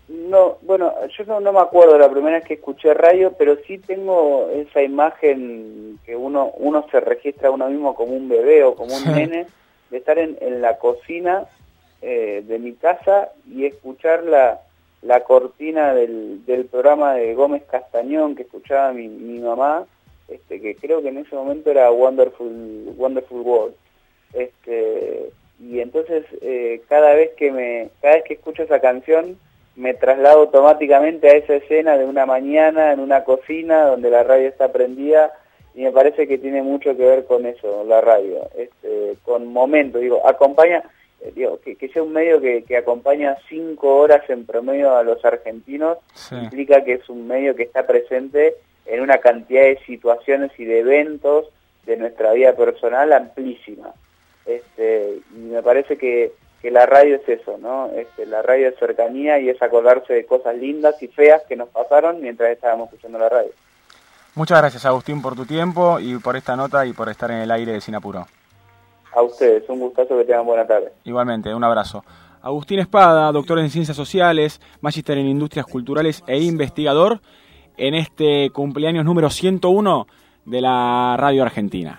No, 0.10 0.58
bueno, 0.64 0.92
yo 1.16 1.40
no, 1.40 1.54
me 1.54 1.60
acuerdo 1.60 1.98
la 1.98 2.10
primera 2.10 2.38
vez 2.38 2.48
que 2.48 2.56
escuché 2.56 2.94
radio, 2.96 3.34
pero 3.38 3.58
sí 3.68 3.78
tengo 3.78 4.50
esa 4.50 4.82
imagen 4.82 6.00
que 6.04 6.16
uno 6.16 6.52
uno 6.58 6.86
se 6.90 7.00
registra 7.00 7.50
a 7.50 7.52
uno 7.52 7.70
mismo 7.70 7.94
como 7.94 8.14
un 8.14 8.28
bebé 8.28 8.64
o 8.64 8.74
como 8.76 8.96
un 8.96 9.04
nene, 9.16 9.46
de 9.92 9.98
estar 9.98 10.18
en, 10.18 10.38
en 10.42 10.62
la 10.62 10.80
cocina 10.80 11.46
eh, 12.02 12.44
de 12.46 12.58
mi 12.58 12.74
casa 12.74 13.30
y 13.48 13.66
escuchar 13.66 14.24
la, 14.24 14.62
la 15.04 15.20
cortina 15.22 15.94
del, 15.94 16.44
del 16.46 16.66
programa 16.66 17.14
de 17.14 17.36
Gómez 17.36 17.64
Castañón 17.70 18.36
que 18.36 18.44
escuchaba 18.44 18.92
mi, 18.94 19.08
mi 19.08 19.40
mamá 19.40 19.86
este, 20.30 20.62
que 20.62 20.76
creo 20.76 21.02
que 21.02 21.10
en 21.10 21.18
ese 21.18 21.36
momento 21.36 21.72
era 21.72 21.92
Wonderful, 21.92 22.94
Wonderful 22.98 23.42
World. 23.42 23.76
Este, 24.34 25.32
y 25.60 25.80
entonces 25.80 26.26
eh, 26.42 26.82
cada 26.88 27.14
vez 27.14 27.32
que 27.36 27.52
me, 27.52 27.90
cada 28.02 28.16
vez 28.16 28.24
que 28.24 28.34
escucho 28.36 28.64
esa 28.64 28.80
canción 28.80 29.38
me 29.76 29.94
traslado 29.94 30.42
automáticamente 30.42 31.30
a 31.30 31.38
esa 31.38 31.56
escena 31.56 31.98
de 31.98 32.06
una 32.06 32.26
mañana 32.26 32.92
en 32.92 33.00
una 33.00 33.24
cocina 33.24 33.84
donde 33.86 34.10
la 34.10 34.24
radio 34.24 34.50
está 34.50 34.72
prendida 34.72 35.32
y 35.74 35.84
me 35.84 35.92
parece 35.92 36.28
que 36.28 36.38
tiene 36.38 36.62
mucho 36.62 36.96
que 36.98 37.06
ver 37.06 37.26
con 37.26 37.46
eso, 37.46 37.84
la 37.86 38.02
radio, 38.02 38.50
este, 38.58 39.16
con 39.24 39.48
momentos, 39.48 40.02
digo, 40.02 40.26
acompaña, 40.28 40.84
eh, 41.22 41.32
digo, 41.36 41.60
que, 41.62 41.90
sea 41.90 42.04
un 42.04 42.12
medio 42.12 42.42
que, 42.42 42.64
que, 42.64 42.76
acompaña 42.76 43.38
cinco 43.48 43.98
horas 43.98 44.28
en 44.30 44.46
promedio 44.46 44.98
a 44.98 45.04
los 45.04 45.24
argentinos, 45.24 46.00
implica 46.32 46.84
que 46.84 46.94
es 46.94 47.08
un 47.10 47.28
medio 47.28 47.56
que 47.56 47.64
está 47.64 47.86
presente 47.86 48.56
en 48.86 49.02
una 49.02 49.20
cantidad 49.20 49.62
de 49.62 49.80
situaciones 49.86 50.52
y 50.58 50.66
de 50.66 50.80
eventos 50.80 51.48
de 51.86 51.98
nuestra 51.98 52.34
vida 52.34 52.54
personal 52.54 53.14
amplísima. 53.14 53.94
Este, 54.46 55.20
y 55.34 55.38
me 55.38 55.62
parece 55.62 55.98
que, 55.98 56.34
que 56.62 56.72
la 56.72 56.86
radio 56.86 57.16
es 57.16 57.28
eso, 57.28 57.58
¿no? 57.58 57.88
Este, 57.96 58.26
la 58.26 58.42
radio 58.42 58.70
es 58.70 58.78
cercanía 58.78 59.40
y 59.40 59.50
es 59.50 59.62
acordarse 59.62 60.14
de 60.14 60.26
cosas 60.26 60.56
lindas 60.56 61.02
y 61.02 61.08
feas 61.08 61.42
que 61.48 61.56
nos 61.56 61.70
pasaron 61.70 62.22
mientras 62.22 62.50
estábamos 62.52 62.90
escuchando 62.90 63.20
la 63.20 63.30
radio. 63.30 63.52
Muchas 64.36 64.60
gracias 64.60 64.86
Agustín 64.86 65.22
por 65.22 65.36
tu 65.36 65.46
tiempo 65.46 66.00
y 66.00 66.18
por 66.20 66.36
esta 66.36 66.56
nota 66.56 66.86
y 66.86 66.94
por 66.94 67.10
estar 67.10 67.32
en 67.32 67.38
el 67.38 67.52
aire 67.52 67.74
de 67.74 67.82
Sinapuro. 67.82 68.26
A 69.14 69.22
ustedes, 69.22 69.68
un 69.70 69.80
gustazo 69.80 70.18
que 70.18 70.24
tengan 70.24 70.46
buena 70.46 70.68
tarde. 70.68 70.92
Igualmente, 71.04 71.54
un 71.54 71.64
abrazo. 71.64 72.04
Agustín 72.42 72.80
Espada, 72.80 73.32
doctor 73.32 73.60
en 73.60 73.70
Ciencias 73.70 73.98
Sociales, 73.98 74.62
magíster 74.82 75.18
en 75.18 75.28
Industrias 75.28 75.66
Culturales 75.66 76.24
e 76.28 76.40
investigador 76.40 77.20
en 77.76 77.96
este 77.96 78.50
cumpleaños 78.52 79.04
número 79.04 79.30
101 79.30 80.08
de 80.46 80.62
la 80.62 81.16
Radio 81.18 81.44
Argentina. 81.44 81.98